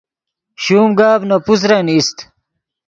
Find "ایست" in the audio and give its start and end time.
1.91-2.17